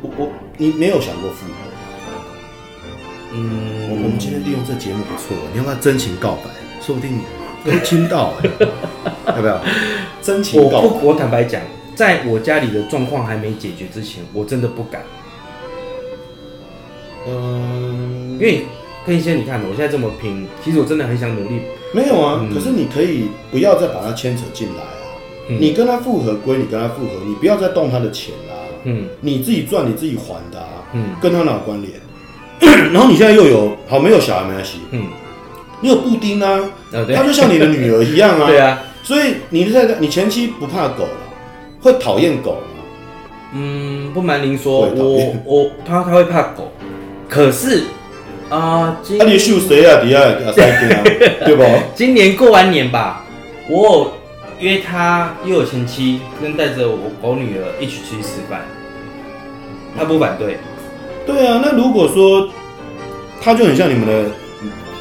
[0.00, 1.52] 我我你没有想过复合？
[3.32, 6.50] 嗯，我我们今天利用这节目不错，你要不要真情告白？
[6.80, 7.20] 说不定
[7.64, 8.68] 会听到哎、欸，
[9.36, 9.60] 要不要
[10.22, 10.86] 真情告白？
[10.86, 11.60] 我不，我坦白讲，
[11.94, 15.02] 在我家里的状况还没解决之前，我真的不敢。
[17.28, 18.64] 嗯，因为
[19.04, 21.60] 可以先你看，我现在这么拼，其实我真的很想努力。
[21.92, 22.54] 没有啊，嗯。
[22.54, 25.06] 可是你可以不要再把他牵扯进来啊。
[25.48, 25.58] 嗯。
[25.60, 29.06] 你跟他复合归你跟他复合，你不要再动他的钱啦、嗯。
[29.20, 31.10] 你自己赚你自己还的啊，嗯。
[31.20, 31.92] 跟他哪有关联？
[32.92, 35.08] 然后你现在又有好没有小孩没关系，嗯，
[35.82, 36.58] 你有布丁啊，
[36.90, 38.46] 他就像你的女儿一样啊。
[38.48, 41.10] 对啊，所以你现在你前妻不怕狗了，
[41.82, 42.82] 会讨厌狗吗？
[43.52, 46.72] 嗯，不瞒您说，我我他他会怕狗，
[47.28, 47.82] 可是
[48.48, 50.00] 啊，你秀谁啊？
[50.02, 51.02] 底下啊塞金啊，
[51.44, 51.64] 对不？
[51.94, 53.24] 今年过完年吧，
[53.68, 54.12] 我有
[54.60, 58.60] 约他又有前妻，跟带着我狗女儿一起出去吃饭，
[59.96, 60.58] 他不反对。
[61.26, 62.48] 对啊，那如果说
[63.42, 64.30] 他就很像你们的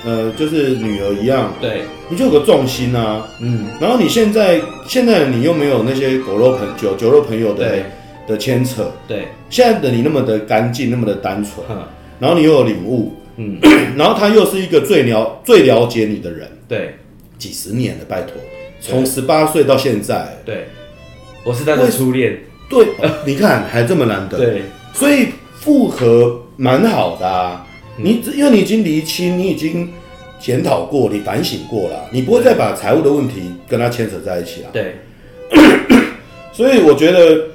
[0.06, 3.28] 呃，就是女儿一样，对，你就有个重心啊。
[3.40, 7.78] 嗯，然后你现在现在你又没有那些狗肉朋酒酒肉朋友的
[8.28, 11.64] 的牵扯，对，现在的你那么的干净，那么的单纯，
[12.20, 13.60] 然后你又有领悟，嗯，
[13.98, 16.95] 然后他又是一个最了最了解你的人，对。
[17.38, 18.32] 几十年了，拜托，
[18.80, 20.69] 从十八岁到现在，对，
[21.43, 24.62] 我是他的初恋，对，哦你看还这么难得，对，
[24.93, 25.28] 所以
[25.60, 27.67] 复合蛮好的啊。
[27.98, 29.91] 你只因为你已经离亲，你已经
[30.39, 34.69] 检讨过，你反省过了，你不会再把财务的问题跟他牵扯在一起了。
[34.71, 34.95] 对，
[36.54, 37.50] 所以我觉得，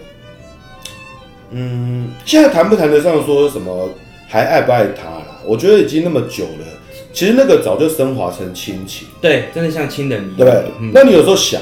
[1.53, 3.89] 嗯，现在谈不谈得上说什么
[4.29, 5.30] 还爱不爱他啦？
[5.47, 6.67] 我觉得已经那么久了，
[7.13, 10.73] 其实那个早就升华成亲情，对，真的像亲人一样，对不对？
[10.81, 10.91] 嗯。
[10.95, 11.61] 那你有时候想，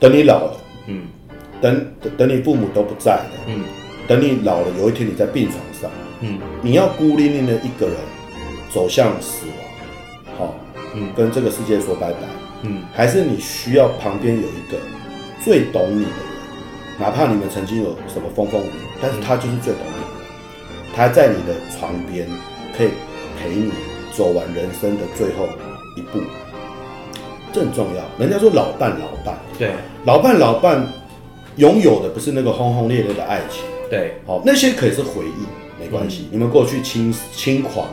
[0.00, 1.02] 等你老了，嗯。
[1.60, 3.62] 等等等你父母都不在了，嗯。
[4.08, 6.38] 等你老了，有一天你在病床上，嗯。
[6.60, 7.96] 你要孤零零的一个人
[8.72, 10.54] 走向死亡，好，
[10.94, 11.12] 嗯。
[11.16, 12.18] 跟这个世界说拜拜，
[12.62, 12.82] 嗯。
[12.92, 14.78] 还是你需要旁边有一个
[15.44, 20.02] 最懂你的人，哪怕你们曾经有什么风风雨雨，但是他就是最懂你
[20.94, 22.26] 他在你的床边，
[22.76, 22.88] 可以
[23.40, 23.72] 陪你
[24.12, 25.48] 走完人生的最后
[25.96, 26.20] 一步，
[27.52, 28.02] 这很重要。
[28.18, 29.70] 人家说老伴老伴，对。
[30.04, 30.86] 老伴老伴，
[31.56, 36.28] 拥有的不是那个轰轰烈烈的爱情，对，好，那些可以是回忆，没关系。
[36.30, 37.86] 你们过去轻轻狂，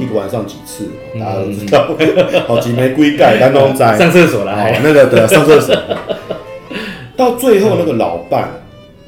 [0.00, 1.94] 一个晚上几次，大家都知道，
[2.48, 5.76] 好几枚龟盖，丹东在， 上厕所了好还，那个对啊，上厕所。
[7.16, 8.48] 到最后那个老伴，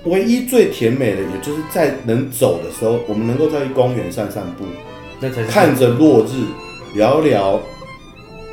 [0.04, 4.64] 唯一最甜美的，也就是在能走的时候，我们能够在公园散散步，
[5.20, 6.42] 那才是看着落日，
[6.96, 7.60] 聊聊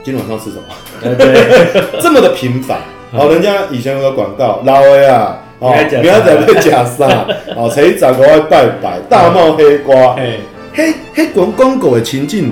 [0.03, 0.63] 今天晚上吃什么，
[1.01, 2.79] 呃对， 这么的平凡。
[3.11, 7.25] 好，人家以前有个广告，老的啊，哦，不要在被假杀，
[7.57, 10.39] 哦，谁长个外拜拜，大帽黑瓜，嘿，
[10.75, 12.51] 迄迄广广告的情景，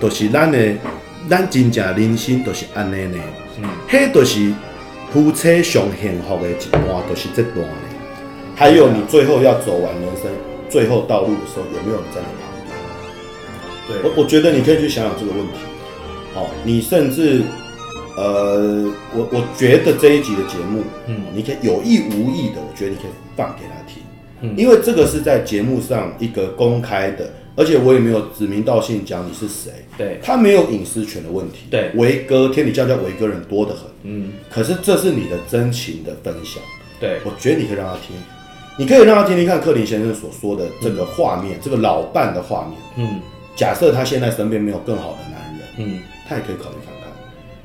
[0.00, 0.58] 都是咱的，
[1.30, 3.22] 咱真正人生都是安尼呢。
[3.58, 3.64] 嗯。
[3.88, 4.52] 迄就是
[5.12, 7.91] 夫妻上幸福的一段，都、是这段呢。
[8.54, 10.30] 还有你最后要走完人生
[10.70, 14.02] 最后道路的时候，有没有人在你旁边？
[14.02, 15.52] 对，我我觉得你可以去想想这个问题。
[16.34, 17.42] 好，你甚至，
[18.16, 21.22] 呃，我我觉得这一集的节目，嗯。
[21.34, 24.02] 你可以有意无意的，我觉得你可以放给他听，
[24.40, 24.54] 嗯。
[24.56, 31.66] 因为这个是在节目上一个公开的，而且我也没有指名道姓讲你是谁，对，他没有隐私权的问题。
[31.70, 31.90] 对。
[31.96, 34.32] 维哥天底下叫维哥人多得很，嗯。
[34.48, 36.62] 可是这是你的真情的分享，
[36.98, 38.16] 对，我觉得你可以让他听，
[38.82, 42.76] 你可以让他听听看克林先生所说的这个画面，这个老伴的画面。
[42.96, 43.20] 嗯。
[43.54, 46.00] 假设他现在身边没有更好的男人，嗯。
[46.28, 47.12] 他也可以考虑看看。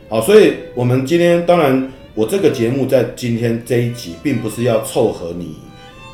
[0.10, 5.58] 好，所以我们今天当然，我这个节目在今天这一集，并不是要凑合你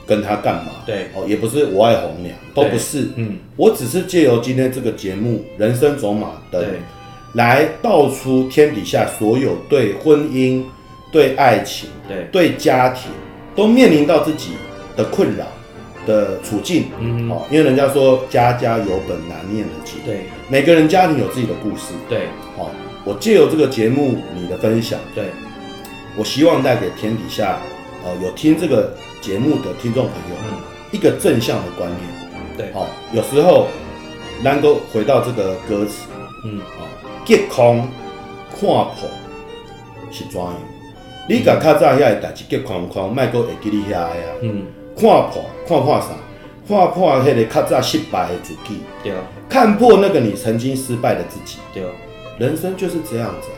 [0.08, 1.08] 跟他干嘛，对。
[1.14, 3.38] 哦，也不是我爱红娘，都不是，嗯。
[3.58, 6.62] 我只是借由今天这个节目《人生走马灯》
[7.34, 10.64] 来道出天底下所有对婚姻、
[11.12, 13.12] 对爱情、对，对家庭
[13.56, 14.52] 都面临到自己
[14.96, 15.46] 的困扰
[16.06, 16.86] 的处境。
[17.00, 21.94] 嗯哦，因为人家说家家有本难念的经，对每个人家庭有自己的故事。
[22.10, 22.28] 对
[22.58, 22.70] 好、
[23.04, 25.26] 我借由这个节目你的分享，对，
[26.18, 27.60] 我希望带给天底下
[28.06, 30.58] 呃有听这个节目的听众朋友、嗯
[30.92, 32.02] 一个正向的观念。
[32.56, 33.68] 对，好、有时候
[34.44, 36.08] 能够回到这个歌词，
[36.46, 36.86] 嗯哦，
[37.26, 37.88] 结空
[38.52, 38.94] 看破
[40.12, 40.54] 是怎样？
[41.28, 44.38] 你甲较早遐个代志结框框，莫阁会记你遐个啊。
[44.44, 46.08] 嗯看破看破啥？
[46.66, 49.14] 看破迄个较早失败的自己，对。
[49.50, 51.58] 看破那个你曾经失败的自己。
[51.74, 51.84] 对，
[52.40, 53.58] 人生就是这样子、啊，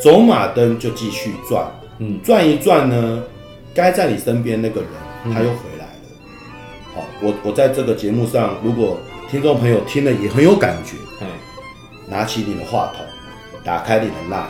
[0.00, 1.66] 走马灯就继续转，
[1.98, 3.22] 嗯，转一转呢，
[3.74, 4.88] 该在你身边那个人
[5.24, 5.92] 他又回来了。
[6.94, 8.96] 好、嗯，我我在这个节目上，如果
[9.28, 11.26] 听众朋友听了也很有感觉，嗯，
[12.06, 13.04] 拿起你的话筒，
[13.64, 14.46] 打开你的 LINE，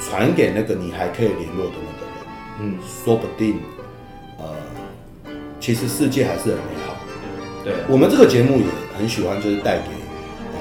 [0.00, 2.24] 传给那个你还可以联络的那个人，
[2.60, 3.71] 嗯，说不定，呃，
[5.62, 6.96] 其实世界还是很美好。
[7.62, 8.64] 对，我们这个节目也
[8.98, 9.90] 很喜欢，就是带给
[10.52, 10.58] 呃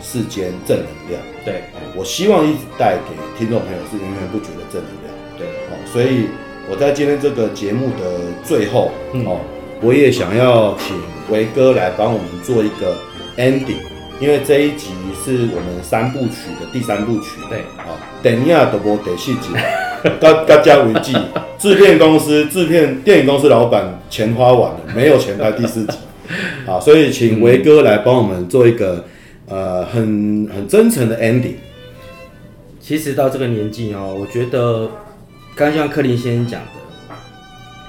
[0.00, 1.20] 世间正能量。
[1.44, 5.12] 对，呃，我希望一直带给听众朋友是源源不绝的正能量。
[5.36, 6.28] 对，哦，所以
[6.70, 8.92] 我在今天这个节目的最后，
[9.26, 9.40] 哦，
[9.82, 10.96] 我也想要请
[11.28, 12.96] 维哥来帮我们做一个
[13.36, 13.82] ending，
[14.20, 14.90] 因为这一集
[15.32, 17.40] 是我们三部曲的第三部曲。
[17.48, 19.48] 对，啊，等一下都播第四集，
[20.20, 21.16] 到到家为记。
[21.58, 25.98] 制片公司、制片电影公司老板钱花完了，没有钱拍第四集。
[26.64, 29.04] 好，所以请维哥来帮我们做一个、
[29.48, 31.54] 嗯、呃很很真诚的 ending。
[32.80, 34.88] 其实到这个年纪哦，我觉得
[35.56, 37.14] 刚刚像克林先生讲的，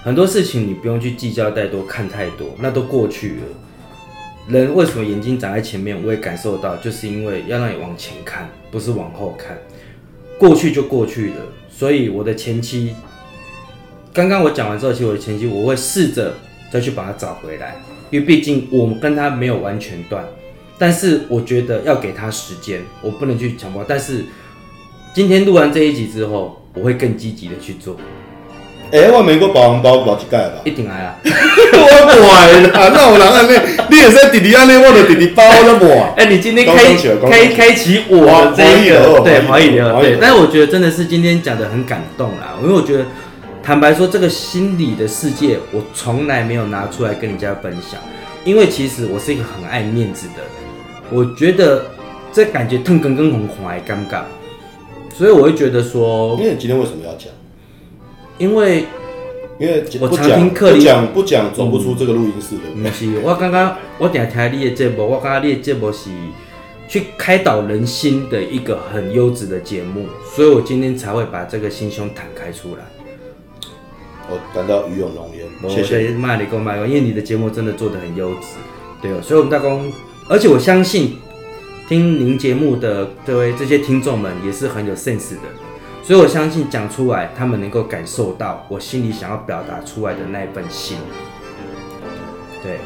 [0.03, 3.66] 很多事情你不用去计较太多，看太多，那都过去了。
[4.47, 6.01] 人为什么眼睛长在前面？
[6.05, 9.57] 我也感受到，就是因为要让你往前看，不是往后看。
[10.39, 11.35] 过去就过去了。
[11.69, 12.95] 所以我的前妻，
[14.13, 16.33] 刚刚我讲完之后，其实我的前妻，我会试着
[16.71, 17.75] 再去把它找回来。
[18.09, 20.25] 因为毕竟我们跟他没有完全断，
[20.77, 23.83] 但是我觉得要给他时间，我不能去强迫。
[23.85, 24.23] 但是
[25.13, 27.97] 今天录完这一集之后，我会更积极的去做。
[28.91, 30.61] 哎、欸，我美国保红包保几盖吧？
[30.63, 31.15] 一定来啊！
[31.23, 33.61] 我买啦，那 我哪按呢？
[33.89, 34.75] 你也是弟弟安尼？
[34.77, 36.13] 我的弟弟包了我。
[36.15, 36.73] 哎、欸，你今天开
[37.29, 43.05] 开开启我这一个对华语的对，但是我觉得真的是今天讲的很感动啦，因为我觉得。
[43.63, 47.99] 坦白说，这个心理的世界，我从来没有拿出来跟人家分享，
[48.45, 51.11] 因为其实我是一个很爱面子的人。
[51.11, 51.85] 我觉得
[52.31, 54.21] 这感觉痛更更红红还尴尬，
[55.13, 57.27] 所以我会觉得说，因为你今天为什么要讲？
[58.37, 58.85] 因为
[59.59, 62.63] 因为我常听克林讲不讲走不出这个录音室的。
[62.75, 66.09] 不是，我刚刚我点听你的节目，我刚刚你的节目是
[66.87, 72.83] 去开导人心的一个很优质的节目，所以我今天才会把这个心胸坦开出来。
[74.29, 76.09] 我感到与有荣焉，谢谢。
[76.09, 78.47] 卖你够卖，因为你的节目真的做的很优质，
[79.01, 79.21] 对哦。
[79.23, 79.91] 所以，我们大公，
[80.29, 81.17] 而且我相信
[81.87, 85.47] 听您节目的这位这些听众们也是很有 sense 的，
[86.07, 90.95] 所以我相信讲出来，他们能够感受到我心里想要表达出来的那一份心。
[92.63, 92.77] 对，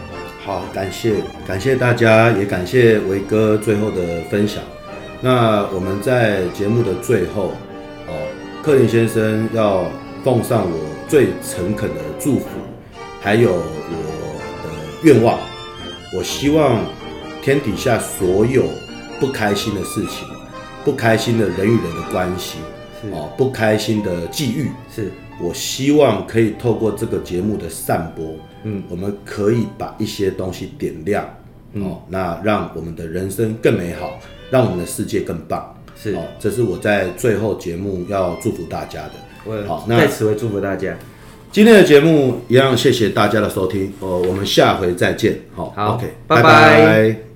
[0.44, 4.64] 好，感谢感谢大家，也感谢维哥最后的分享。
[5.22, 7.52] 那我们在节目的最后，
[8.08, 8.28] 哦，
[8.64, 9.86] 克林先生要
[10.24, 10.92] 奉上我。
[11.12, 12.46] 最诚恳的祝福，
[13.20, 14.70] 还有我的
[15.04, 15.38] 愿望，
[16.18, 16.80] 我希望
[17.42, 18.64] 天底下所有
[19.20, 20.26] 不开心的事情，
[20.86, 22.60] 不开心的人与人的关系，
[23.12, 25.12] 哦，不开心的际遇，是
[25.42, 31.26] 我希望可以透过这个节目的散播，嗯，我们可以把一些东西点亮，
[31.74, 34.20] 哦，那让我们的人生更美好，
[34.52, 39.68] 让我们的世界更棒，是哦，这是我在最后节目要祝福大家的。
[39.68, 40.96] 好，那在此为祝福大家。
[41.52, 45.38] 今天的节目一样，谢谢大家的收听哦，我们下回再见。
[45.56, 46.44] 好，好，OK，拜拜。
[46.44, 47.31] 拜拜。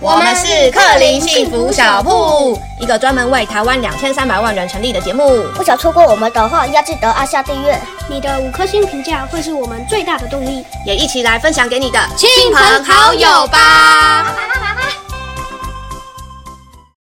[0.00, 5.42] 我们是克林幸福小铺，一个专门为台湾两千三百万人成立的节目。
[5.56, 7.76] 不想错过我们的话，要记得按下订阅。
[8.08, 14.24] 你的五颗星评价会是我们最大的动力，也一起来分享给你的亲朋好友吧。